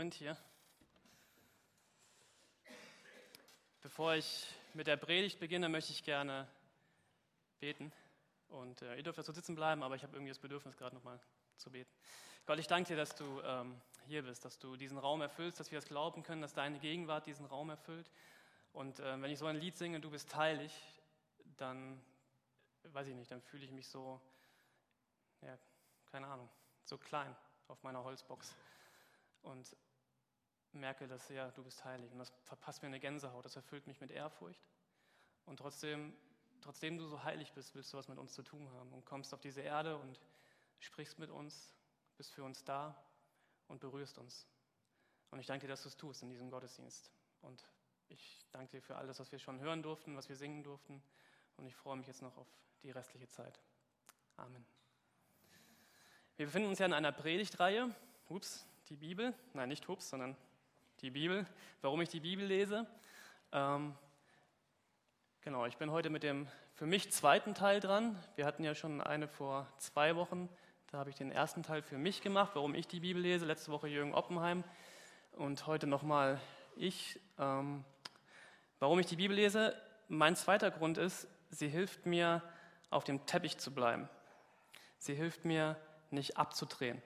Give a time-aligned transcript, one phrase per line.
[0.00, 0.34] Moment hier.
[3.82, 6.48] Bevor ich mit der Predigt beginne, möchte ich gerne
[7.58, 7.92] beten.
[8.48, 11.20] Und äh, ihr dürft dazu sitzen bleiben, aber ich habe irgendwie das Bedürfnis, gerade nochmal
[11.58, 11.90] zu beten.
[12.46, 15.70] Gott, ich danke dir, dass du ähm, hier bist, dass du diesen Raum erfüllst, dass
[15.70, 18.10] wir das glauben können, dass deine Gegenwart diesen Raum erfüllt.
[18.72, 20.72] Und äh, wenn ich so ein Lied singe, du bist heilig,
[21.58, 22.00] dann,
[22.84, 24.18] weiß ich nicht, dann fühle ich mich so,
[25.42, 25.58] ja,
[26.10, 26.48] keine Ahnung,
[26.84, 27.36] so klein
[27.68, 28.56] auf meiner Holzbox.
[29.42, 29.76] Und
[30.72, 32.12] merke, dass ja, du bist heilig.
[32.12, 34.62] Und das verpasst mir eine Gänsehaut, das erfüllt mich mit Ehrfurcht.
[35.46, 36.14] Und trotzdem,
[36.60, 39.34] trotzdem du so heilig bist, willst du was mit uns zu tun haben und kommst
[39.34, 40.20] auf diese Erde und
[40.78, 41.74] sprichst mit uns,
[42.16, 42.96] bist für uns da
[43.68, 44.46] und berührst uns.
[45.30, 47.10] Und ich danke dir, dass du es tust in diesem Gottesdienst.
[47.42, 47.64] Und
[48.08, 51.02] ich danke dir für alles, was wir schon hören durften, was wir singen durften.
[51.56, 52.48] Und ich freue mich jetzt noch auf
[52.82, 53.60] die restliche Zeit.
[54.36, 54.64] Amen.
[56.36, 57.94] Wir befinden uns ja in einer Predigtreihe.
[58.28, 59.34] Ups, die Bibel.
[59.52, 60.36] Nein, nicht Ups, sondern
[61.00, 61.46] die Bibel,
[61.80, 62.86] warum ich die Bibel lese.
[63.52, 63.94] Ähm,
[65.40, 68.22] genau, ich bin heute mit dem für mich zweiten Teil dran.
[68.36, 70.48] Wir hatten ja schon eine vor zwei Wochen.
[70.90, 73.46] Da habe ich den ersten Teil für mich gemacht, warum ich die Bibel lese.
[73.46, 74.62] Letzte Woche Jürgen Oppenheim
[75.32, 76.38] und heute nochmal
[76.76, 77.18] ich.
[77.38, 77.84] Ähm,
[78.78, 79.74] warum ich die Bibel lese?
[80.08, 82.42] Mein zweiter Grund ist, sie hilft mir,
[82.90, 84.08] auf dem Teppich zu bleiben.
[84.98, 85.76] Sie hilft mir,
[86.10, 87.00] nicht abzudrehen.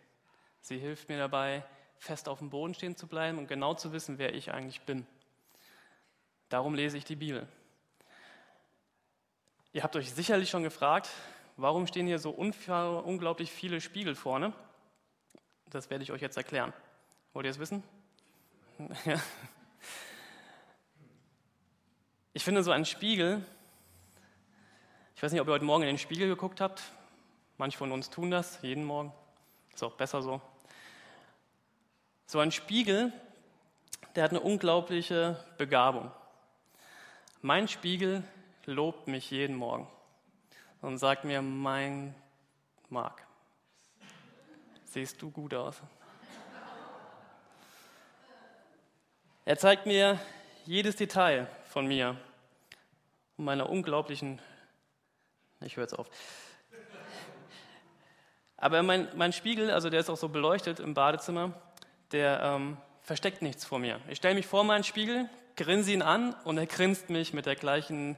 [0.62, 1.64] Sie hilft mir dabei,
[2.04, 5.06] fest auf dem Boden stehen zu bleiben und genau zu wissen, wer ich eigentlich bin.
[6.50, 7.48] Darum lese ich die Bibel.
[9.72, 11.08] Ihr habt euch sicherlich schon gefragt,
[11.56, 14.52] warum stehen hier so unglaublich viele Spiegel vorne?
[15.70, 16.72] Das werde ich euch jetzt erklären.
[17.32, 17.82] Wollt ihr es wissen?
[19.04, 19.20] Ja.
[22.36, 23.44] Ich finde so ein Spiegel,
[25.14, 26.82] ich weiß nicht, ob ihr heute Morgen in den Spiegel geguckt habt.
[27.58, 29.12] Manche von uns tun das jeden Morgen.
[29.72, 30.42] Ist auch besser so.
[32.26, 33.12] So ein Spiegel,
[34.14, 36.10] der hat eine unglaubliche Begabung.
[37.42, 38.24] Mein Spiegel
[38.64, 39.86] lobt mich jeden Morgen
[40.80, 42.14] und sagt mir, mein
[42.88, 43.26] Mark,
[44.84, 45.82] siehst du gut aus.
[49.44, 50.18] Er zeigt mir
[50.64, 52.16] jedes Detail von mir
[53.36, 54.40] und meiner unglaublichen,
[55.60, 56.08] ich höre jetzt auf.
[58.56, 61.52] Aber mein, mein Spiegel, also der ist auch so beleuchtet im Badezimmer,
[62.14, 64.00] der ähm, versteckt nichts vor mir.
[64.08, 67.56] Ich stelle mich vor meinen Spiegel, grinse ihn an und er grinst mich mit der
[67.56, 68.16] gleichen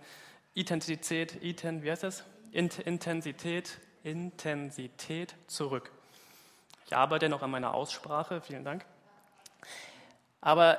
[0.54, 2.22] Intensität, Iten, wie heißt das?
[2.52, 5.90] Intensität, Intensität zurück.
[6.84, 8.84] Ich arbeite noch an meiner Aussprache, vielen Dank.
[10.42, 10.78] Aber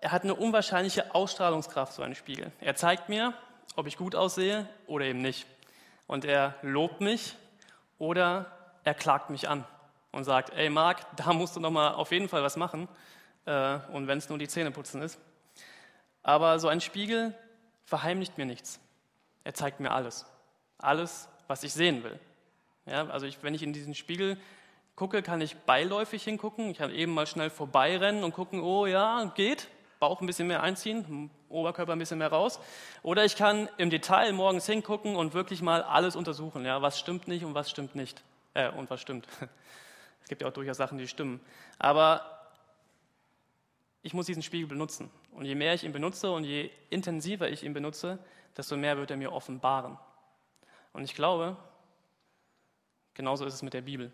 [0.00, 2.52] er hat eine unwahrscheinliche Ausstrahlungskraft, so ein Spiegel.
[2.60, 3.32] Er zeigt mir,
[3.76, 5.46] ob ich gut aussehe oder eben nicht.
[6.06, 7.34] Und er lobt mich
[7.98, 8.46] oder
[8.84, 9.66] er klagt mich an
[10.12, 12.88] und sagt, ey Marc, da musst du noch mal auf jeden Fall was machen.
[13.44, 15.18] Äh, und wenn es nur die Zähne putzen ist.
[16.22, 17.34] Aber so ein Spiegel
[17.84, 18.80] verheimlicht mir nichts.
[19.44, 20.26] Er zeigt mir alles.
[20.78, 22.18] Alles, was ich sehen will.
[22.86, 24.38] Ja, also ich, wenn ich in diesen Spiegel
[24.94, 26.70] gucke, kann ich beiläufig hingucken.
[26.70, 29.68] Ich kann eben mal schnell vorbeirennen und gucken, oh ja, geht.
[30.00, 32.60] Bauch ein bisschen mehr einziehen, Oberkörper ein bisschen mehr raus.
[33.02, 36.64] Oder ich kann im Detail morgens hingucken und wirklich mal alles untersuchen.
[36.64, 38.22] Ja, was stimmt nicht und was stimmt nicht.
[38.54, 39.26] Äh, und was stimmt.
[40.28, 41.40] Es gibt ja auch durchaus Sachen, die stimmen.
[41.78, 42.50] Aber
[44.02, 45.10] ich muss diesen Spiegel benutzen.
[45.32, 48.18] Und je mehr ich ihn benutze und je intensiver ich ihn benutze,
[48.54, 49.96] desto mehr wird er mir offenbaren.
[50.92, 51.56] Und ich glaube,
[53.14, 54.12] genauso ist es mit der Bibel.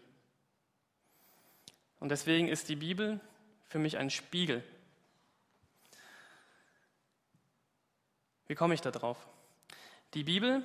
[1.99, 3.19] Und deswegen ist die Bibel
[3.67, 4.63] für mich ein Spiegel.
[8.47, 9.27] Wie komme ich da drauf?
[10.15, 10.65] Die Bibel,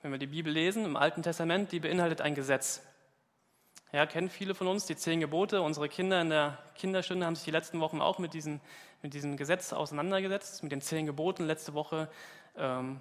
[0.00, 2.80] wenn wir die Bibel lesen im Alten Testament, die beinhaltet ein Gesetz.
[3.92, 5.62] Ja, kennen viele von uns die zehn Gebote.
[5.62, 8.60] Unsere Kinder in der Kinderstunde haben sich die letzten Wochen auch mit, diesen,
[9.00, 11.44] mit diesem Gesetz auseinandergesetzt, mit den zehn Geboten.
[11.44, 12.08] Letzte Woche
[12.56, 13.00] ähm,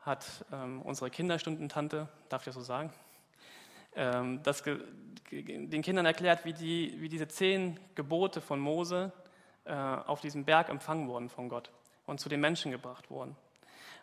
[0.00, 2.92] hat ähm, unsere Kinderstundentante, darf ich das so sagen,
[3.94, 4.64] ähm, das
[5.30, 9.12] den Kindern erklärt, wie, die, wie diese zehn Gebote von Mose
[9.64, 11.70] äh, auf diesem Berg empfangen wurden von Gott
[12.04, 13.36] und zu den Menschen gebracht wurden.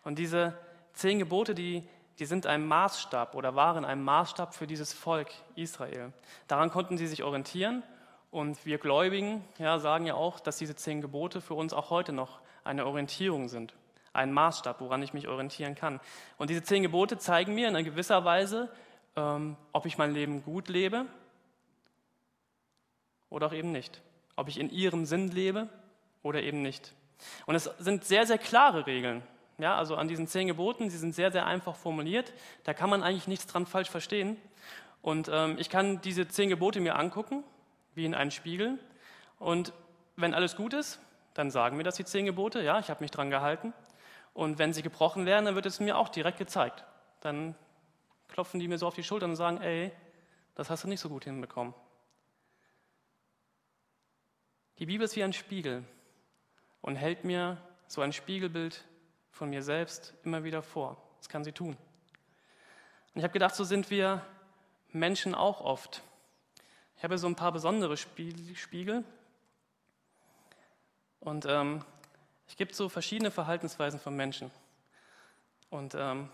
[0.04, 0.58] Und diese
[0.94, 1.86] zehn Gebote, die
[2.18, 6.12] die sind ein Maßstab oder waren ein Maßstab für dieses Volk Israel.
[6.46, 7.82] Daran konnten sie sich orientieren
[8.30, 12.12] und wir Gläubigen ja, sagen ja auch, dass diese zehn Gebote für uns auch heute
[12.12, 13.74] noch eine Orientierung sind,
[14.12, 16.00] ein Maßstab, woran ich mich orientieren kann.
[16.38, 18.70] Und diese zehn Gebote zeigen mir in gewisser Weise,
[19.16, 21.06] ähm, ob ich mein Leben gut lebe
[23.28, 24.02] oder auch eben nicht.
[24.36, 25.68] Ob ich in ihrem Sinn lebe
[26.22, 26.94] oder eben nicht.
[27.46, 29.22] Und es sind sehr, sehr klare Regeln.
[29.58, 32.32] Ja, also an diesen zehn Geboten, sie sind sehr, sehr einfach formuliert.
[32.64, 34.36] Da kann man eigentlich nichts dran falsch verstehen.
[35.00, 37.44] Und ähm, ich kann diese zehn Gebote mir angucken,
[37.94, 38.78] wie in einen Spiegel.
[39.38, 39.72] Und
[40.16, 40.98] wenn alles gut ist,
[41.34, 43.72] dann sagen mir das die zehn Gebote, ja, ich habe mich dran gehalten.
[44.32, 46.84] Und wenn sie gebrochen werden, dann wird es mir auch direkt gezeigt.
[47.20, 47.54] Dann
[48.28, 49.92] klopfen die mir so auf die Schulter und sagen, ey,
[50.56, 51.74] das hast du nicht so gut hinbekommen.
[54.78, 55.84] Die Bibel ist wie ein Spiegel
[56.80, 58.84] und hält mir so ein Spiegelbild
[59.34, 60.96] von mir selbst immer wieder vor.
[61.18, 61.76] Das kann sie tun.
[61.76, 64.24] Und ich habe gedacht, so sind wir
[64.90, 66.02] Menschen auch oft.
[66.96, 69.04] Ich habe so ein paar besondere Spiegel.
[71.18, 71.84] Und ähm,
[72.46, 74.52] es gibt so verschiedene Verhaltensweisen von Menschen.
[75.68, 76.30] Und ähm,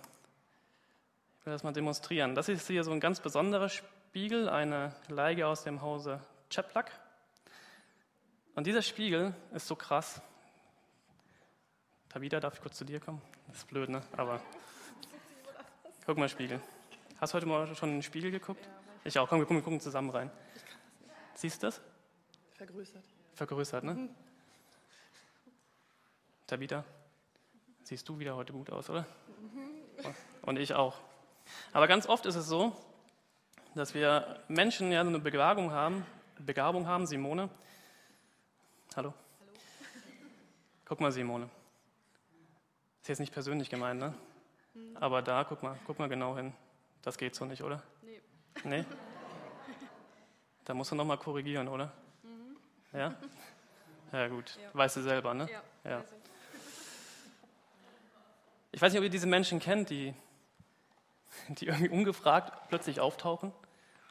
[1.39, 2.35] ich will das mal demonstrieren.
[2.35, 6.21] Das ist hier so ein ganz besonderer Spiegel, eine Leige aus dem Hause
[6.51, 6.93] Chaplak.
[8.55, 10.21] Und dieser Spiegel ist so krass.
[12.11, 13.23] Tabita, darf ich kurz zu dir kommen?
[13.47, 14.03] Das ist blöd, ne?
[14.17, 14.41] Aber
[16.05, 16.61] guck mal, Spiegel.
[17.21, 18.69] Hast du heute mal schon in den Spiegel geguckt?
[19.05, 19.29] Ich auch.
[19.29, 20.29] Komm, wir gucken zusammen rein.
[21.35, 21.81] Siehst du das?
[22.57, 23.05] Vergrößert.
[23.35, 23.95] Vergrößert, ne?
[23.95, 24.09] Mhm.
[26.49, 26.85] Tabita,
[27.85, 29.07] siehst du wieder heute gut aus, oder?
[29.39, 30.13] Mhm.
[30.43, 30.99] Und ich auch.
[31.73, 32.77] Aber ganz oft ist es so,
[33.77, 36.05] dass wir Menschen ja so eine Begabung haben,
[36.41, 37.49] Begabung haben, Simone.
[38.97, 39.15] Hallo.
[39.39, 39.53] Hallo.
[40.87, 41.49] Guck mal, Simone.
[43.11, 44.15] Ist jetzt nicht persönlich gemeint, ne?
[44.73, 44.97] Mhm.
[44.99, 46.55] Aber da, guck mal, guck mal genau hin.
[47.03, 47.83] Das geht so nicht, oder?
[48.03, 48.21] Nee.
[48.63, 48.85] Nee?
[50.65, 51.93] Da musst du nochmal korrigieren, oder?
[52.23, 52.57] Mhm.
[52.93, 53.17] Ja?
[54.13, 54.57] Ja, gut.
[54.63, 54.71] Ja.
[54.75, 55.51] Weißt du selber, ne?
[55.51, 55.91] Ja.
[55.91, 56.05] ja.
[58.71, 60.15] Ich weiß nicht, ob ihr diese Menschen kennt, die,
[61.49, 63.53] die irgendwie ungefragt plötzlich auftauchen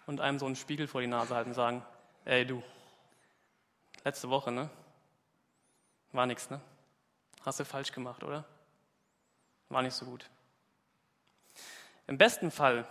[0.08, 1.86] und einem so einen Spiegel vor die Nase halten und sagen,
[2.26, 2.62] ey du,
[4.04, 4.70] letzte Woche, ne?
[6.12, 6.60] War nichts, ne?
[7.46, 8.44] Hast du falsch gemacht, oder?
[9.70, 10.30] War nicht so gut.
[12.08, 12.86] Im besten Fall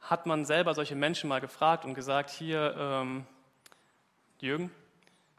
[0.00, 3.26] hat man selber solche Menschen mal gefragt und gesagt, hier, ähm,
[4.40, 4.70] Jürgen,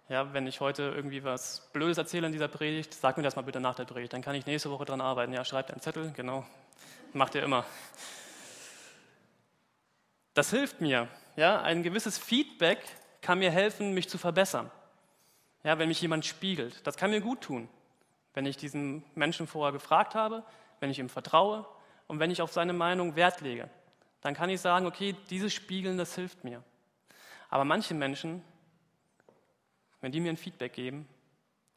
[0.08, 3.42] ja, wenn ich heute irgendwie was Blödes erzähle in dieser Predigt, sag mir das mal
[3.42, 5.34] bitte nach der Predigt, dann kann ich nächste Woche dran arbeiten.
[5.34, 6.46] Ja, schreibt einen Zettel, genau,
[7.14, 7.66] macht ihr immer.
[10.36, 11.08] Das hilft mir.
[11.36, 12.80] Ja, ein gewisses Feedback
[13.22, 14.70] kann mir helfen, mich zu verbessern.
[15.64, 17.68] Ja, wenn mich jemand spiegelt, das kann mir gut tun.
[18.36, 20.44] Wenn ich diesen Menschen vorher gefragt habe,
[20.80, 21.66] wenn ich ihm vertraue
[22.08, 23.70] und wenn ich auf seine Meinung Wert lege,
[24.22, 26.64] dann kann ich sagen, okay, dieses Spiegeln, das hilft mir.
[27.50, 28.44] Aber manche Menschen
[30.06, 31.10] wenn die mir ein Feedback geben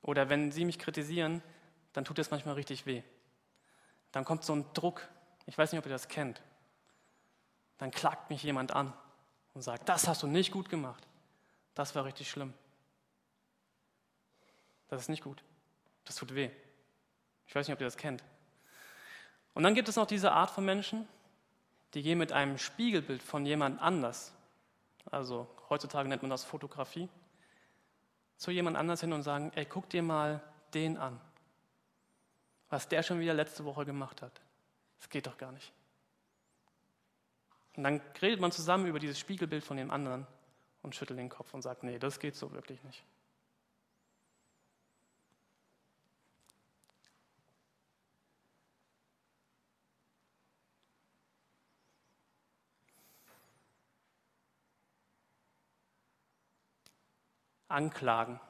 [0.02, 1.42] oder wenn sie mich kritisieren,
[1.94, 3.02] dann tut das manchmal richtig weh.
[4.12, 5.08] Dann kommt so ein Druck.
[5.46, 6.42] Ich weiß nicht, ob ihr das kennt.
[7.78, 8.92] Dann klagt mich jemand an
[9.54, 11.06] und sagt, das hast du nicht gut gemacht.
[11.74, 12.52] Das war richtig schlimm.
[14.88, 15.42] Das ist nicht gut.
[16.08, 16.50] Das tut weh.
[17.46, 18.24] Ich weiß nicht, ob ihr das kennt.
[19.52, 21.06] Und dann gibt es noch diese Art von Menschen,
[21.92, 24.32] die gehen mit einem Spiegelbild von jemand anders.
[25.10, 27.08] Also heutzutage nennt man das Fotografie
[28.38, 31.20] zu jemand anders hin und sagen, ey, guck dir mal den an.
[32.70, 34.40] Was der schon wieder letzte Woche gemacht hat.
[35.00, 35.72] Das geht doch gar nicht.
[37.76, 40.26] Und dann redet man zusammen über dieses Spiegelbild von dem anderen
[40.82, 43.04] und schüttelt den Kopf und sagt, nee, das geht so wirklich nicht.
[57.68, 58.40] Anklagen.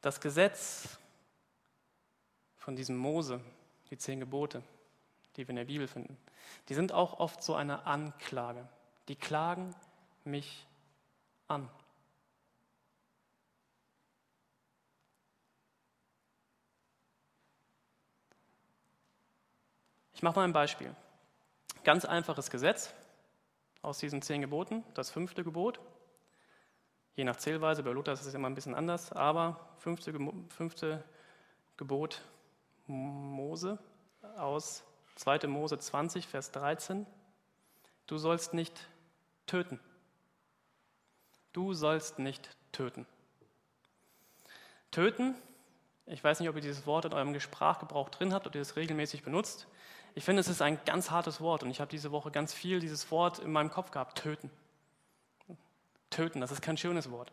[0.00, 0.98] Das Gesetz
[2.56, 3.40] von diesem Mose,
[3.90, 4.62] die zehn Gebote,
[5.36, 6.18] die wir in der Bibel finden,
[6.68, 8.68] die sind auch oft so eine Anklage.
[9.08, 9.74] Die klagen
[10.24, 10.66] mich
[11.48, 11.68] an.
[20.14, 20.94] Ich mache mal ein Beispiel.
[21.82, 22.94] Ganz einfaches Gesetz
[23.82, 25.80] aus diesen zehn Geboten, das fünfte Gebot.
[27.16, 30.12] Je nach Zählweise, bei Luther ist es immer ein bisschen anders, aber fünfte,
[30.48, 31.04] fünfte
[31.76, 32.22] Gebot
[32.86, 33.78] Mose
[34.36, 34.82] aus
[35.14, 35.46] 2.
[35.46, 37.06] Mose 20, Vers 13.
[38.08, 38.88] Du sollst nicht
[39.46, 39.78] töten.
[41.52, 43.06] Du sollst nicht töten.
[44.90, 45.36] Töten,
[46.06, 48.74] ich weiß nicht, ob ihr dieses Wort in eurem Sprachgebrauch drin habt, ob ihr es
[48.74, 49.68] regelmäßig benutzt.
[50.16, 52.80] Ich finde, es ist ein ganz hartes Wort und ich habe diese Woche ganz viel
[52.80, 54.50] dieses Wort in meinem Kopf gehabt, töten
[56.14, 56.40] töten.
[56.40, 57.32] Das ist kein schönes Wort.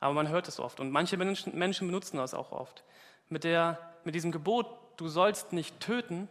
[0.00, 2.84] Aber man hört es oft und manche Menschen, Menschen benutzen das auch oft.
[3.28, 4.66] Mit, der, mit diesem Gebot,
[4.96, 6.28] du sollst nicht töten,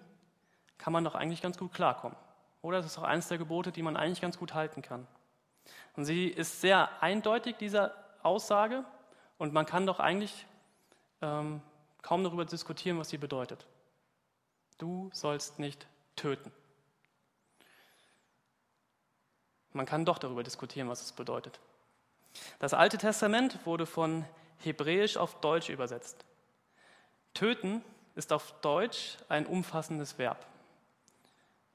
[0.78, 2.18] kann man doch eigentlich ganz gut klarkommen.
[2.62, 5.08] Oder es ist auch eines der Gebote, die man eigentlich ganz gut halten kann.
[5.96, 8.86] Und sie ist sehr eindeutig, diese Aussage,
[9.38, 10.46] und man kann doch eigentlich
[11.22, 11.62] ähm,
[12.02, 13.68] kaum darüber diskutieren, was sie bedeutet.
[14.78, 16.52] Du sollst nicht töten.
[19.78, 21.60] Man kann doch darüber diskutieren, was es bedeutet.
[22.58, 24.26] Das Alte Testament wurde von
[24.58, 26.26] Hebräisch auf Deutsch übersetzt.
[27.36, 27.84] Töten
[28.16, 30.44] ist auf Deutsch ein umfassendes Verb.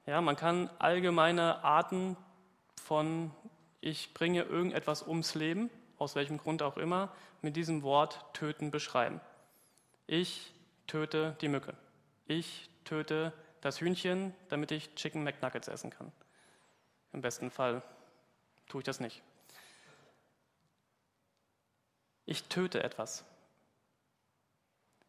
[0.05, 2.17] Ja, man kann allgemeine Arten
[2.83, 3.31] von
[3.79, 7.09] ich bringe irgendetwas ums Leben, aus welchem Grund auch immer,
[7.41, 9.21] mit diesem Wort töten beschreiben.
[10.07, 10.53] Ich
[10.87, 11.73] töte die Mücke.
[12.27, 13.31] Ich töte
[13.61, 16.11] das Hühnchen, damit ich Chicken McNuggets essen kann.
[17.13, 17.83] Im besten Fall
[18.67, 19.21] tue ich das nicht.
[22.25, 23.23] Ich töte etwas.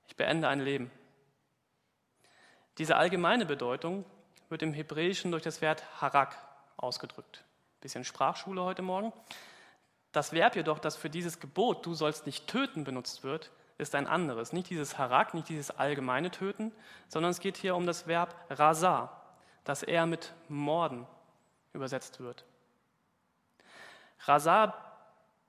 [0.06, 0.90] Ich beende ein Leben.
[2.76, 4.04] Diese allgemeine Bedeutung
[4.50, 6.36] wird im Hebräischen durch das Wort Harak
[6.76, 7.44] ausgedrückt.
[7.80, 9.12] Bisschen Sprachschule heute Morgen.
[10.12, 14.06] Das Verb jedoch, das für dieses Gebot, du sollst nicht töten, benutzt wird, ist ein
[14.06, 14.52] anderes.
[14.52, 16.72] Nicht dieses Harak, nicht dieses allgemeine Töten,
[17.08, 19.20] sondern es geht hier um das Verb Rasa,
[19.64, 21.06] das eher mit Morden
[21.74, 22.44] übersetzt wird.
[24.20, 24.74] Rasa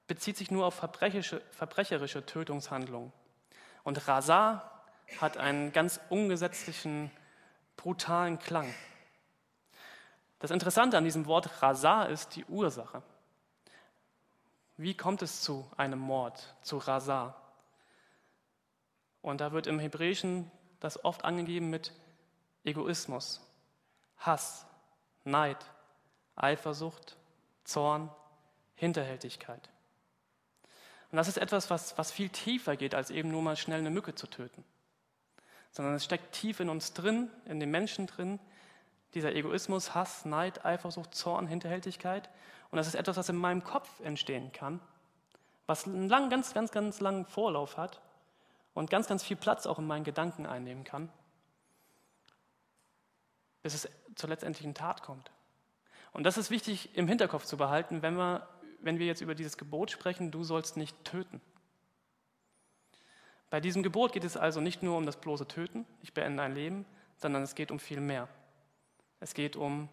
[0.08, 3.14] bezieht sich nur auf verbrecherische, verbrecherische Tötungshandlungen.
[3.84, 4.72] Und Rasa
[5.20, 7.12] hat einen ganz ungesetzlichen,
[7.78, 8.74] brutalen Klang.
[10.40, 13.02] Das Interessante an diesem Wort Rasa ist die Ursache.
[14.78, 17.36] Wie kommt es zu einem Mord, zu Rasa?
[19.22, 21.94] Und da wird im Hebräischen das oft angegeben mit
[22.64, 23.42] Egoismus,
[24.18, 24.66] Hass,
[25.24, 25.58] Neid,
[26.36, 27.18] Eifersucht,
[27.64, 28.10] Zorn,
[28.76, 29.70] Hinterhältigkeit.
[31.12, 33.90] Und das ist etwas, was, was viel tiefer geht, als eben nur mal schnell eine
[33.90, 34.64] Mücke zu töten.
[35.72, 38.40] Sondern es steckt tief in uns drin, in den Menschen drin,
[39.14, 42.30] dieser Egoismus, Hass, Neid, Eifersucht, Zorn, Hinterhältigkeit.
[42.70, 44.82] Und das ist etwas, was in meinem Kopf entstehen kann,
[45.68, 48.02] was einen lang, ganz, ganz, ganz langen Vorlauf hat
[48.74, 51.10] und ganz, ganz viel Platz auch in meinen Gedanken einnehmen kann,
[53.64, 55.32] bis es zur letztendlichen Tat kommt.
[56.16, 58.48] Und das ist wichtig im Hinterkopf zu behalten, wenn wir,
[58.80, 61.42] wenn wir jetzt über dieses Gebot sprechen, du sollst nicht töten.
[63.50, 66.56] Bei diesem Gebot geht es also nicht nur um das bloße Töten, ich beende ein
[66.56, 66.86] Leben,
[67.18, 68.30] sondern es geht um viel mehr.
[69.20, 69.90] Es geht um,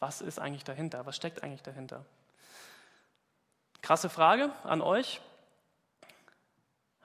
[0.00, 2.04] was ist eigentlich dahinter, was steckt eigentlich dahinter.
[3.82, 5.20] Krasse Frage an euch.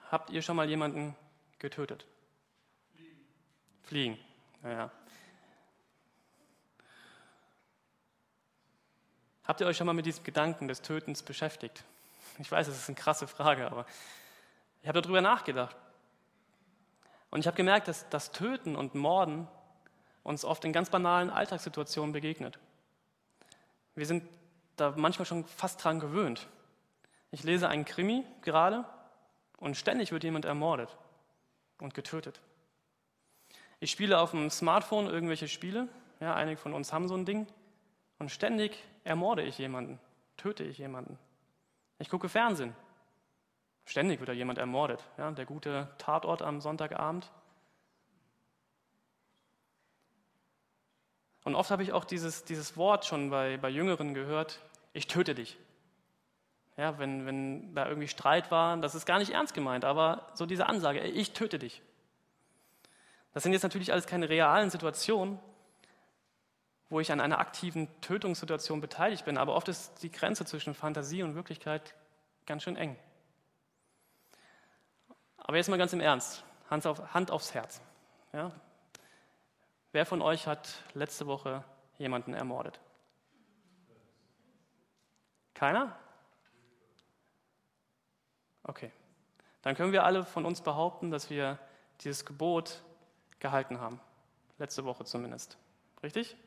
[0.10, 1.16] Habt ihr schon mal jemanden
[1.60, 2.08] getötet?
[2.96, 3.22] Fliegen.
[3.84, 4.20] Fliegen,
[4.64, 4.92] naja.
[9.48, 11.86] Habt ihr euch schon mal mit diesem Gedanken des Tötens beschäftigt?
[12.38, 13.86] Ich weiß, es ist eine krasse Frage, aber
[14.82, 15.77] ich habe darüber nachgedacht.
[17.30, 19.48] Und ich habe gemerkt, dass das Töten und Morden
[20.24, 22.60] uns oft in ganz banalen Alltagssituationen begegnet.
[23.96, 24.27] Wir sind
[24.75, 26.48] da manchmal schon fast dran gewöhnt.
[27.32, 28.84] Ich lese einen Krimi gerade
[29.56, 30.98] und ständig wird jemand ermordet
[31.80, 32.42] und getötet.
[33.80, 35.88] Ich spiele auf dem Smartphone irgendwelche Spiele,
[36.20, 37.48] ja, einige von uns haben so ein Ding,
[38.20, 40.00] und ständig ermorde ich jemanden,
[40.38, 41.18] töte ich jemanden.
[42.00, 42.76] Ich gucke Fernsehen.
[43.86, 45.04] Ständig wird da jemand ermordet.
[45.18, 47.32] Ja, der gute Tatort am Sonntagabend.
[51.46, 54.60] Und oft habe ich auch dieses, dieses Wort schon bei, bei Jüngeren gehört,
[54.92, 55.58] ich töte dich.
[56.76, 60.46] Ja, wenn, wenn da irgendwie Streit war, das ist gar nicht ernst gemeint, aber so
[60.46, 61.82] diese Ansage, ich töte dich.
[63.34, 65.40] Das sind jetzt natürlich alles keine realen Situationen,
[66.89, 71.24] wo ich an einer aktiven Tötungssituation beteiligt bin, aber oft ist die Grenze zwischen Fantasie
[71.24, 71.96] und Wirklichkeit
[72.46, 72.98] ganz schön eng.
[75.38, 77.82] Aber jetzt mal ganz im Ernst, Hand, auf, Hand aufs Herz.
[78.34, 78.51] Ja?
[79.91, 81.63] Wer von euch hat letzte Woche
[81.98, 82.79] jemanden ermordet?
[85.53, 85.98] Keiner?
[88.63, 88.91] Okay.
[89.62, 91.58] Dann können wir alle von uns behaupten, dass wir
[92.01, 92.84] dieses Gebot
[93.39, 94.00] gehalten haben.
[94.60, 95.58] Letzte Woche zumindest.
[96.03, 96.38] Richtig?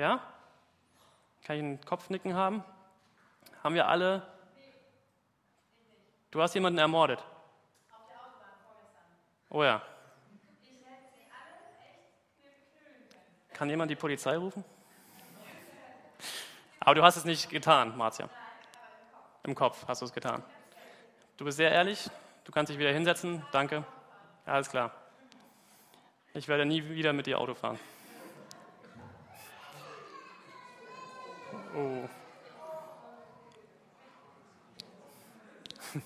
[0.00, 0.18] Ja?
[1.44, 2.64] Kann ich einen Kopfnicken haben?
[3.62, 4.26] Haben wir alle?
[6.30, 7.22] Du hast jemanden ermordet.
[9.50, 9.82] Oh ja.
[13.52, 14.64] Kann jemand die Polizei rufen?
[16.78, 18.30] Aber du hast es nicht getan, Marzia.
[19.42, 20.42] Im Kopf hast du es getan.
[21.36, 22.08] Du bist sehr ehrlich.
[22.44, 23.44] Du kannst dich wieder hinsetzen.
[23.52, 23.84] Danke.
[24.46, 24.92] Alles klar.
[26.32, 27.78] Ich werde nie wieder mit dir Auto fahren.
[31.74, 32.08] Oh.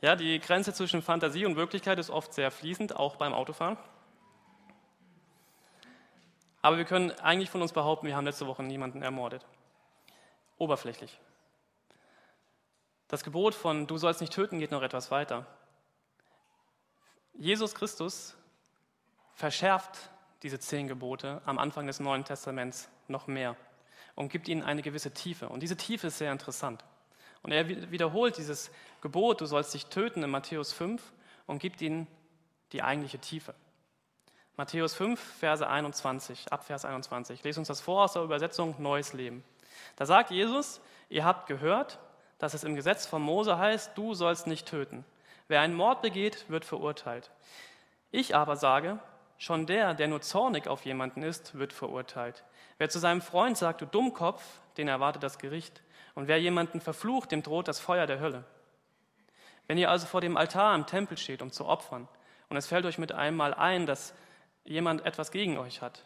[0.00, 3.76] Ja, die Grenze zwischen Fantasie und Wirklichkeit ist oft sehr fließend, auch beim Autofahren.
[6.60, 9.46] Aber wir können eigentlich von uns behaupten, wir haben letzte Woche niemanden ermordet.
[10.58, 11.20] Oberflächlich.
[13.08, 15.46] Das Gebot von Du sollst nicht töten geht noch etwas weiter.
[17.34, 18.36] Jesus Christus
[19.34, 20.10] verschärft
[20.42, 23.56] diese zehn Gebote am Anfang des Neuen Testaments noch mehr
[24.14, 25.48] und gibt ihnen eine gewisse Tiefe.
[25.48, 26.84] Und diese Tiefe ist sehr interessant.
[27.42, 28.70] Und er wiederholt dieses
[29.00, 31.02] Gebot, du sollst dich töten in Matthäus 5
[31.46, 32.06] und gibt ihnen
[32.72, 33.54] die eigentliche Tiefe.
[34.56, 37.38] Matthäus 5, Verse 21, ab Vers 21.
[37.38, 39.42] Ich lese uns das vor aus der Übersetzung Neues Leben.
[39.96, 41.98] Da sagt Jesus, ihr habt gehört,
[42.38, 45.04] dass es im Gesetz von Mose heißt, du sollst nicht töten.
[45.48, 47.30] Wer einen Mord begeht, wird verurteilt.
[48.10, 48.98] Ich aber sage,
[49.42, 52.44] schon der, der nur zornig auf jemanden ist, wird verurteilt.
[52.78, 54.40] Wer zu seinem Freund sagt, du Dummkopf,
[54.76, 55.82] den erwartet das Gericht.
[56.14, 58.44] Und wer jemanden verflucht, dem droht das Feuer der Hölle.
[59.66, 62.06] Wenn ihr also vor dem Altar im Tempel steht, um zu opfern,
[62.50, 64.14] und es fällt euch mit einmal ein, dass
[64.62, 66.04] jemand etwas gegen euch hat,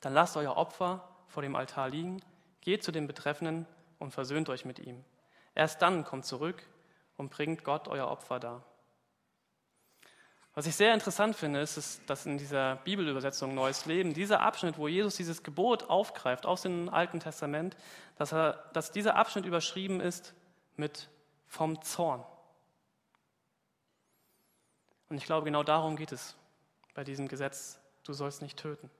[0.00, 2.22] dann lasst euer Opfer vor dem Altar liegen,
[2.62, 3.66] geht zu dem Betreffenden
[3.98, 5.04] und versöhnt euch mit ihm.
[5.54, 6.62] Erst dann kommt zurück
[7.18, 8.64] und bringt Gott euer Opfer dar.
[10.58, 14.76] Was ich sehr interessant finde, ist, ist, dass in dieser Bibelübersetzung Neues Leben, dieser Abschnitt,
[14.76, 17.76] wo Jesus dieses Gebot aufgreift aus dem Alten Testament,
[18.16, 20.34] dass, er, dass dieser Abschnitt überschrieben ist
[20.74, 21.10] mit
[21.46, 22.24] vom Zorn.
[25.08, 26.34] Und ich glaube, genau darum geht es
[26.92, 28.90] bei diesem Gesetz, du sollst nicht töten.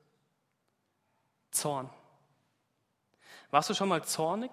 [1.50, 1.90] Zorn.
[3.50, 4.52] Warst du schon mal zornig?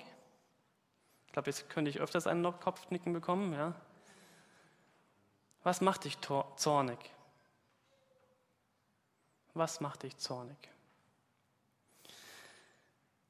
[1.27, 3.53] Ich glaube, jetzt könnte ich öfters einen Kopfnicken bekommen.
[3.53, 3.75] Ja?
[5.65, 6.19] Was macht dich
[6.57, 6.99] zornig?
[9.55, 10.55] Was macht dich zornig?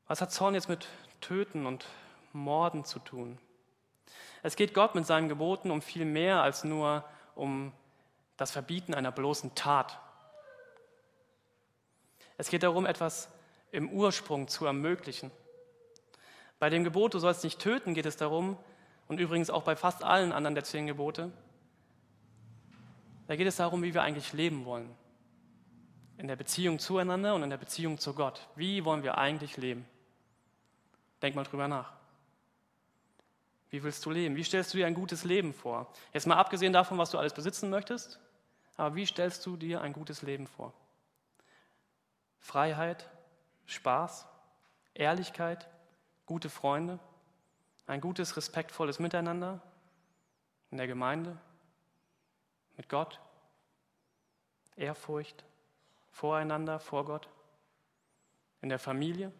[0.07, 0.85] Was hat Zorn jetzt mit
[1.21, 1.85] Töten und
[2.33, 3.39] Morden zu tun?
[4.43, 7.71] Es geht Gott mit seinen Geboten um viel mehr als nur um
[8.35, 9.97] das Verbieten einer bloßen Tat.
[12.37, 13.29] Es geht darum, etwas
[13.71, 15.31] im Ursprung zu ermöglichen.
[16.59, 18.57] Bei dem Gebot, du sollst nicht töten, geht es darum,
[19.07, 21.31] und übrigens auch bei fast allen anderen der zehn Gebote,
[23.27, 24.95] da geht es darum, wie wir eigentlich leben wollen.
[26.17, 28.47] In der Beziehung zueinander und in der Beziehung zu Gott.
[28.55, 29.85] Wie wollen wir eigentlich leben?
[31.21, 31.93] Denk mal drüber nach.
[33.69, 34.35] Wie willst du leben?
[34.35, 35.91] Wie stellst du dir ein gutes Leben vor?
[36.13, 38.19] Jetzt mal abgesehen davon, was du alles besitzen möchtest,
[38.77, 40.73] aber wie stellst du dir ein gutes Leben vor?
[42.39, 43.09] Freiheit,
[43.65, 44.27] Spaß,
[44.93, 45.67] Ehrlichkeit,
[46.25, 46.99] gute Freunde,
[47.87, 49.61] ein gutes, respektvolles Miteinander
[50.71, 51.37] in der Gemeinde,
[52.77, 53.19] mit Gott,
[54.75, 55.45] Ehrfurcht,
[56.11, 57.29] voreinander, vor Gott,
[58.61, 59.31] in der Familie,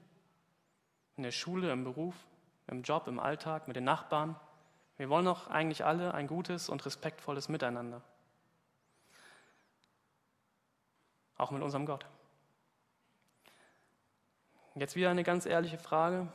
[1.17, 2.15] in der Schule, im Beruf,
[2.67, 4.35] im Job, im Alltag, mit den Nachbarn.
[4.97, 8.01] Wir wollen doch eigentlich alle ein gutes und respektvolles Miteinander.
[11.37, 12.05] Auch mit unserem Gott.
[14.75, 16.27] Jetzt wieder eine ganz ehrliche Frage.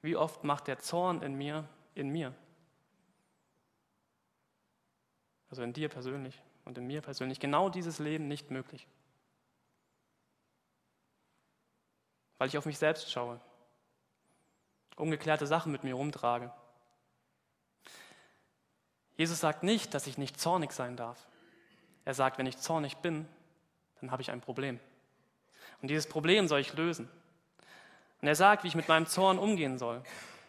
[0.00, 2.34] Wie oft macht der Zorn in mir, in mir?
[5.52, 8.86] Also in dir persönlich und in mir persönlich genau dieses Leben nicht möglich.
[12.38, 13.38] Weil ich auf mich selbst schaue,
[14.96, 16.50] ungeklärte Sachen mit mir rumtrage.
[19.18, 21.28] Jesus sagt nicht, dass ich nicht zornig sein darf.
[22.06, 23.28] Er sagt, wenn ich zornig bin,
[24.00, 24.80] dann habe ich ein Problem.
[25.82, 27.10] Und dieses Problem soll ich lösen.
[28.22, 30.02] Und er sagt, wie ich mit meinem Zorn umgehen soll.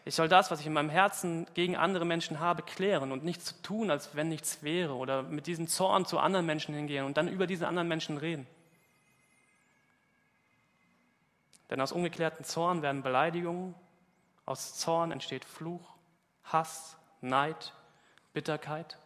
[0.06, 3.46] Ich soll das, was ich in meinem Herzen gegen andere Menschen habe, klären und nichts
[3.46, 4.94] zu tun, als wenn nichts wäre.
[4.94, 8.46] Oder mit diesem Zorn zu anderen Menschen hingehen und dann über diese anderen Menschen reden.
[11.70, 13.74] Denn aus ungeklärten Zorn werden Beleidigungen,
[14.44, 15.94] aus Zorn entsteht Fluch,
[16.44, 17.72] Hass, Neid,
[18.34, 18.98] Bitterkeit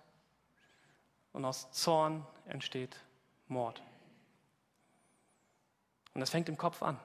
[1.33, 2.97] und aus Zorn entsteht
[3.47, 3.81] Mord.
[6.15, 6.99] Und das fängt im Kopf an.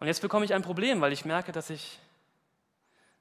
[0.00, 2.00] Und jetzt bekomme ich ein Problem, weil ich merke, dass ich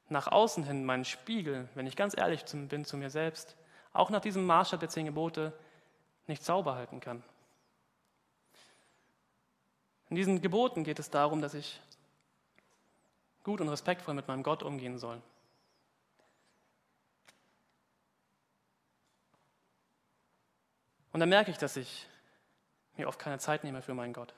[0.07, 3.55] nach außen hin meinen Spiegel, wenn ich ganz ehrlich bin zu mir selbst,
[3.93, 5.53] auch nach diesem Maßstab der zehn Gebote
[6.27, 7.23] nicht sauber halten kann.
[10.09, 11.79] In diesen Geboten geht es darum, dass ich
[13.43, 15.21] gut und respektvoll mit meinem Gott umgehen soll.
[21.11, 22.07] Und dann merke ich, dass ich
[22.95, 24.33] mir oft keine Zeit nehme für meinen Gott.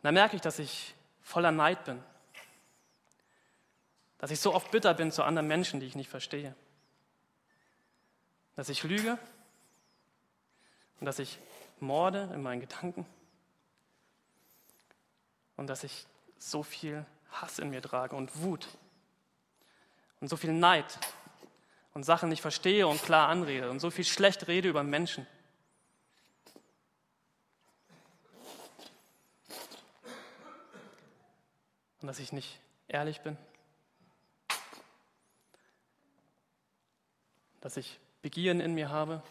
[0.00, 2.02] Und dann merke ich, dass ich voller Neid bin.
[4.16, 6.54] Dass ich so oft bitter bin zu anderen Menschen, die ich nicht verstehe.
[8.56, 9.18] Dass ich lüge
[11.00, 11.38] und dass ich
[11.80, 13.04] morde in meinen Gedanken
[15.58, 16.06] und dass ich
[16.38, 18.68] so viel Hass in mir trage und Wut
[20.20, 20.98] und so viel Neid
[21.92, 25.26] und Sachen nicht verstehe und klar anrede und so viel schlecht rede über Menschen.
[32.00, 33.36] Und dass ich nicht ehrlich bin.
[37.60, 39.22] dass ich Begierden in mir habe,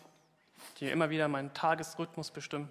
[0.80, 2.70] die immer wieder meinen Tagesrhythmus bestimmen,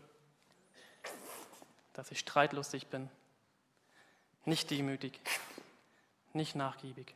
[1.93, 3.11] dass ich streitlustig bin,
[4.45, 5.21] nicht demütig,
[6.33, 7.15] nicht nachgiebig.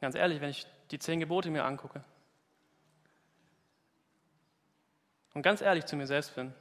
[0.00, 2.04] Ganz ehrlich, wenn ich die zehn Gebote mir angucke
[5.34, 6.52] und ganz ehrlich zu mir selbst bin,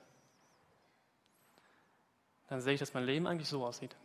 [2.48, 3.96] dann sehe ich, dass mein Leben eigentlich so aussieht.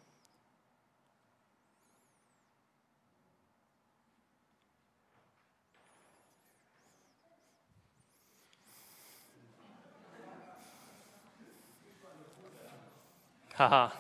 [13.58, 13.92] Haha.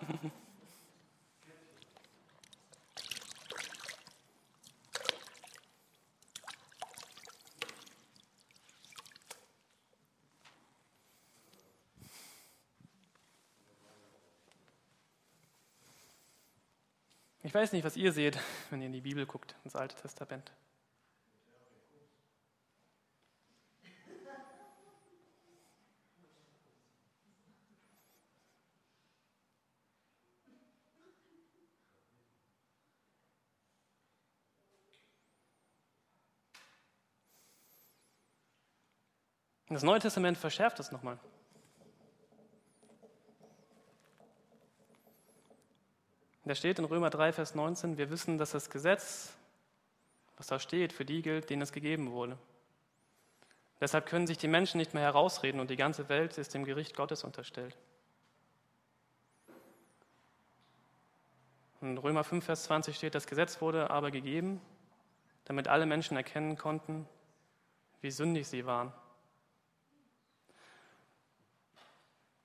[17.56, 18.38] weiß nicht, was ihr seht,
[18.70, 20.52] wenn ihr in die Bibel guckt, ins Alte Testament.
[39.68, 41.18] Das Neue Testament verschärft das nochmal.
[46.46, 49.34] Da steht in Römer 3, Vers 19, wir wissen, dass das Gesetz,
[50.36, 52.38] was da steht, für die gilt, denen es gegeben wurde.
[53.80, 56.94] Deshalb können sich die Menschen nicht mehr herausreden und die ganze Welt ist dem Gericht
[56.94, 57.76] Gottes unterstellt.
[61.80, 64.60] In Römer 5, Vers 20 steht, das Gesetz wurde aber gegeben,
[65.46, 67.08] damit alle Menschen erkennen konnten,
[68.02, 68.92] wie sündig sie waren.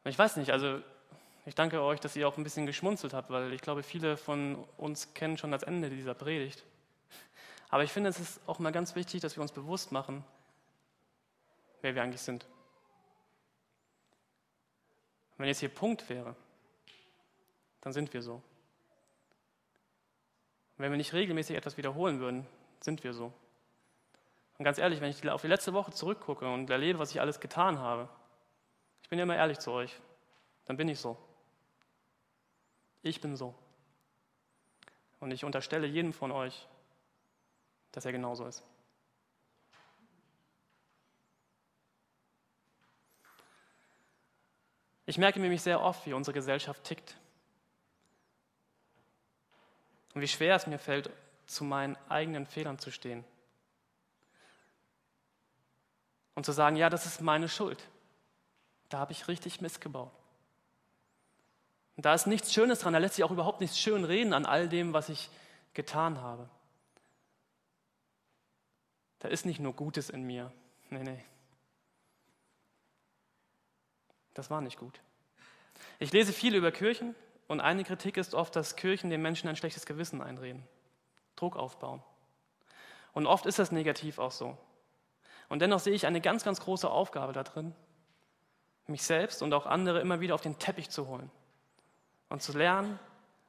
[0.06, 0.82] Ich weiß nicht, also
[1.46, 4.64] ich danke euch, dass ihr auch ein bisschen geschmunzelt habt, weil ich glaube, viele von
[4.78, 6.64] uns kennen schon das Ende dieser Predigt.
[7.70, 10.24] Aber ich finde, es ist auch mal ganz wichtig, dass wir uns bewusst machen,
[11.82, 12.46] wer wir eigentlich sind.
[15.38, 16.36] Wenn jetzt hier Punkt wäre,
[17.80, 18.44] dann sind wir so.
[20.78, 22.46] Wenn wir nicht regelmäßig etwas wiederholen würden,
[22.82, 23.34] sind wir so.
[24.60, 27.40] Und ganz ehrlich, wenn ich auf die letzte Woche zurückgucke und erlebe, was ich alles
[27.40, 28.10] getan habe,
[29.02, 30.00] ich bin ja immer ehrlich zu euch,
[30.66, 31.18] dann bin ich so.
[33.02, 33.56] Ich bin so.
[35.20, 36.68] Und ich unterstelle jedem von euch,
[37.92, 38.64] dass er genauso ist.
[45.06, 47.18] Ich merke nämlich sehr oft, wie unsere Gesellschaft tickt.
[50.14, 51.10] Und wie schwer es mir fällt,
[51.48, 53.26] zu meinen eigenen Fehlern zu stehen.
[56.34, 57.84] Und zu sagen, ja, das ist meine Schuld.
[58.90, 60.12] Da habe ich richtig missgebaut.
[61.96, 64.46] Und da ist nichts Schönes dran, da lässt sich auch überhaupt nichts schön reden an
[64.46, 65.30] all dem, was ich
[65.74, 66.50] getan habe.
[69.20, 70.52] Da ist nicht nur Gutes in mir.
[70.90, 71.24] Nee, nee.
[74.34, 75.00] Das war nicht gut.
[76.00, 77.14] Ich lese viel über Kirchen
[77.48, 80.64] und eine Kritik ist oft, dass Kirchen den Menschen ein schlechtes Gewissen einreden,
[81.36, 82.02] Druck aufbauen.
[83.14, 84.58] Und oft ist das negativ auch so.
[85.50, 87.76] Und dennoch sehe ich eine ganz, ganz große Aufgabe da drin,
[88.88, 91.30] mich selbst und auch andere immer wieder auf den Teppich zu holen
[92.32, 92.98] und zu lernen,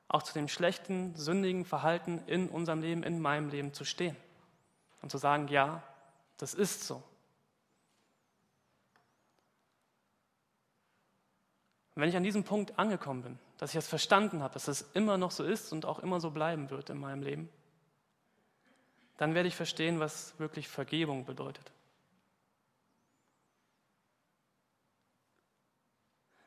[0.09, 4.17] auch zu dem schlechten, sündigen Verhalten in unserem Leben, in meinem Leben zu stehen
[5.01, 5.83] und zu sagen, ja,
[6.37, 6.97] das ist so.
[11.95, 14.83] Und wenn ich an diesem Punkt angekommen bin, dass ich es verstanden habe, dass es
[14.95, 17.49] immer noch so ist und auch immer so bleiben wird in meinem Leben,
[19.17, 21.71] dann werde ich verstehen, was wirklich Vergebung bedeutet.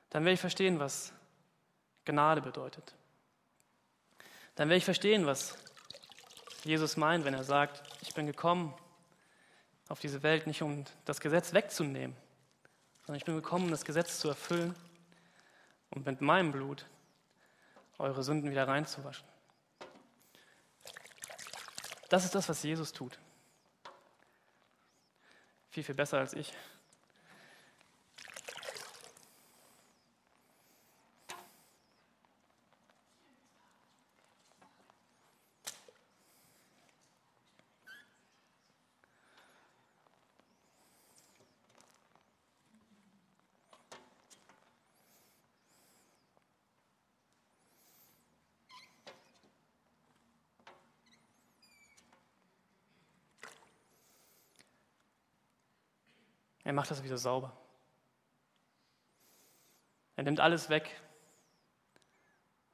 [0.10, 1.14] Dann werde ich verstehen, was
[2.06, 2.94] Gnade bedeutet.
[4.56, 5.58] Dann werde ich verstehen, was
[6.64, 8.74] Jesus meint, wenn er sagt, ich bin gekommen
[9.88, 12.16] auf diese Welt nicht, um das Gesetz wegzunehmen,
[13.06, 14.76] sondern ich bin gekommen, um das Gesetz zu erfüllen
[15.92, 16.86] und mit meinem Blut
[17.98, 19.28] eure Sünden wieder reinzuwaschen.
[22.10, 23.20] Das ist das, was Jesus tut.
[25.70, 26.54] Viel, viel besser als ich.
[56.86, 57.52] Macht das wieder sauber.
[60.16, 61.02] Er nimmt alles weg,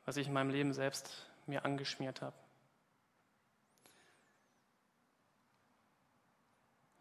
[0.04, 2.36] was ich in meinem Leben selbst mir angeschmiert habe.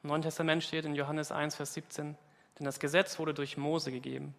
[0.04, 2.16] Im Neuen Testament steht in Johannes 1, Vers 17,
[2.58, 4.32] denn das Gesetz wurde durch Mose gegeben,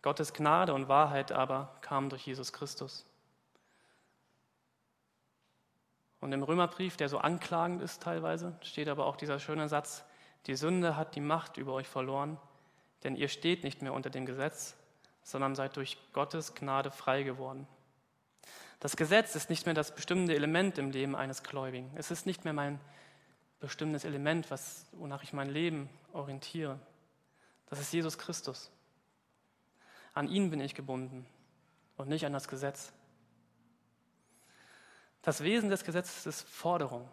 [0.00, 3.04] Gottes Gnade und Wahrheit aber kamen durch Jesus Christus.
[6.20, 10.04] Und im Römerbrief, der so anklagend ist teilweise, steht aber auch dieser schöne Satz,
[10.46, 12.38] die Sünde hat die Macht über euch verloren,
[13.04, 14.74] denn ihr steht nicht mehr unter dem Gesetz,
[15.22, 17.66] sondern seid durch Gottes Gnade frei geworden.
[18.80, 21.90] Das Gesetz ist nicht mehr das bestimmende Element im Leben eines Gläubigen.
[21.94, 22.80] Es ist nicht mehr mein
[23.60, 26.80] bestimmendes Element, was, wonach ich mein Leben orientiere.
[27.66, 28.72] Das ist Jesus Christus.
[30.14, 31.24] An ihn bin ich gebunden
[31.96, 32.92] und nicht an das Gesetz.
[35.22, 37.08] Das Wesen des Gesetzes ist Forderung.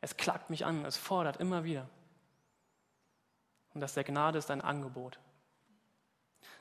[0.00, 1.86] Es klagt mich an, es fordert immer wieder.
[3.74, 5.18] Und das der Gnade ist ein Angebot.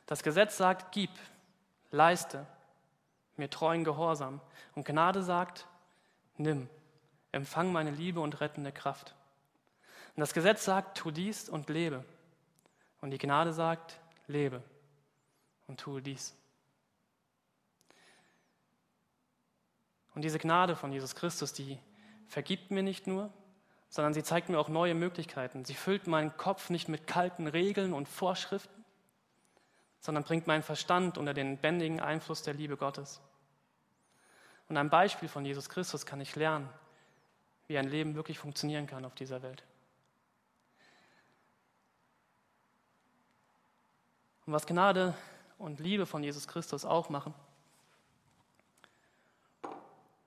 [0.06, 1.12] Das Gesetz sagt, gib,
[1.92, 2.46] leiste,
[3.38, 4.42] mir treuen Gehorsam.
[4.76, 5.68] Und Gnade sagt,
[6.38, 6.70] nimm,
[7.32, 9.16] empfang meine Liebe und rettende Kraft.
[10.16, 12.04] Und das Gesetz sagt, tu dies und lebe.
[13.02, 14.62] Und die Gnade sagt, lebe
[15.68, 16.36] und tue dies.
[20.16, 21.80] Und diese Gnade von Jesus Christus, die
[22.28, 23.32] vergibt mir nicht nur,
[23.90, 25.66] sondern sie zeigt mir auch neue Möglichkeiten.
[25.66, 28.86] Sie füllt meinen Kopf nicht mit kalten Regeln und Vorschriften,
[30.00, 33.20] sondern bringt meinen Verstand unter den bändigen Einfluss der Liebe Gottes.
[34.70, 36.70] Und am Beispiel von Jesus Christus kann ich lernen,
[37.68, 39.64] wie ein Leben wirklich funktionieren kann auf dieser Welt.
[44.46, 45.16] Und was Gnade
[45.58, 47.34] und Liebe von Jesus Christus auch machen,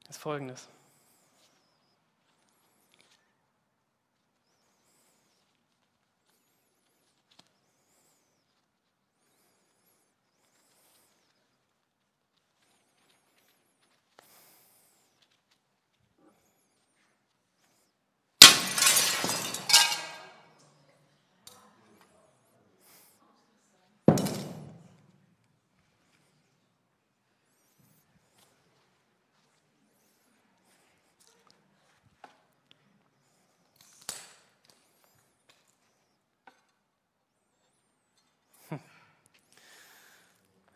[0.09, 0.69] ist Folgendes.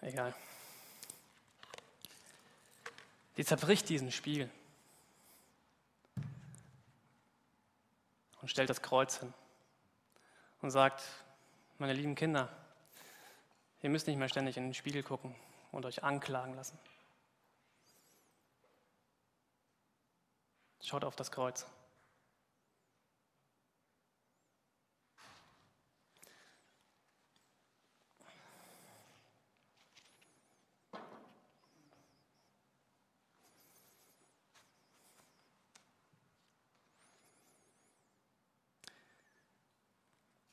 [0.07, 0.33] Egal.
[3.37, 4.49] Die zerbricht diesen Spiegel
[8.41, 9.35] und stellt das Kreuz hin
[10.63, 11.03] und sagt,
[11.79, 12.57] meine lieben Kinder,
[13.83, 15.35] ihr müsst nicht mehr ständig in den Spiegel gucken
[15.73, 16.79] und euch anklagen lassen.
[20.83, 21.67] Schaut auf das Kreuz.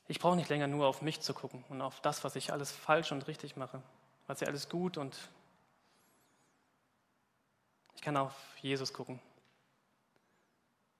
[0.06, 2.70] Ich brauche nicht länger nur auf mich zu gucken und auf das, was ich alles
[2.72, 3.82] falsch und richtig mache,
[4.26, 5.16] was ich alles gut und
[7.94, 9.20] ich kann auf Jesus gucken,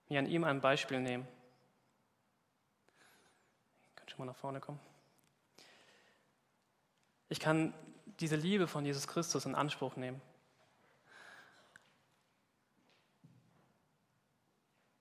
[0.09, 1.27] mir an ihm ein Beispiel nehmen.
[3.89, 4.79] Ich kann schon mal nach vorne kommen.
[7.29, 7.73] Ich kann
[8.19, 10.21] diese Liebe von Jesus Christus in Anspruch nehmen.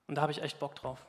[0.07, 1.05] Und da habe ich echt Bock drauf.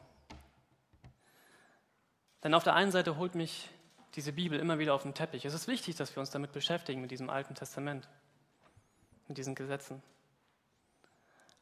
[2.45, 3.71] Denn auf der einen Seite holt mich
[4.13, 5.45] diese Bibel immer wieder auf den Teppich.
[5.45, 8.07] Es ist wichtig, dass wir uns damit beschäftigen, mit diesem Alten Testament,
[9.27, 10.03] mit diesen Gesetzen.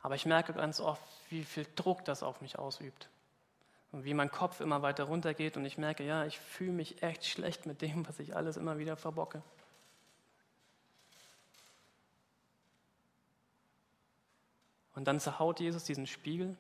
[0.02, 3.08] Aber ich merke ganz oft, wie viel Druck das auf mich ausübt.
[3.94, 7.26] Und wie mein Kopf immer weiter runtergeht und ich merke, ja, ich fühle mich echt
[7.26, 9.42] schlecht mit dem, was ich alles immer wieder verbocke.
[14.96, 16.58] Und dann zerhaut Jesus diesen Spiegel,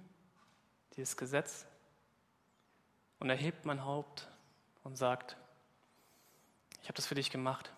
[0.96, 1.66] dieses Gesetz
[3.24, 4.28] und er hebt mein Haupt
[4.84, 5.38] und sagt,
[6.82, 7.72] ich habe das für dich gemacht.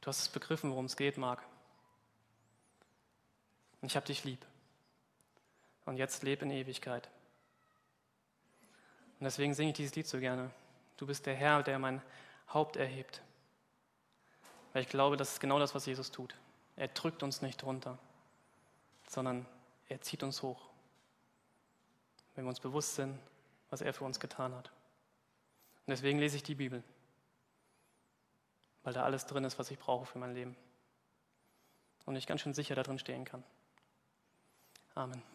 [0.00, 1.42] Du hast es begriffen, worum es geht, Marc.
[3.82, 4.46] Und ich habe dich lieb.
[5.86, 7.08] Und jetzt lebe in Ewigkeit.
[9.18, 10.52] Und deswegen singe ich dieses Lied so gerne.
[10.98, 12.00] Du bist der Herr, der mein
[12.52, 13.22] Haupt erhebt.
[14.72, 16.36] Weil ich glaube, das ist genau das, was Jesus tut.
[16.76, 17.98] Er drückt uns nicht runter,
[19.08, 19.46] sondern
[19.88, 20.73] er zieht uns hoch
[22.34, 23.18] wenn wir uns bewusst sind,
[23.70, 24.68] was er für uns getan hat.
[25.86, 26.82] Und deswegen lese ich die Bibel,
[28.82, 30.56] weil da alles drin ist, was ich brauche für mein Leben.
[32.06, 33.42] Und ich ganz schön sicher da drin stehen kann.
[34.94, 35.33] Amen.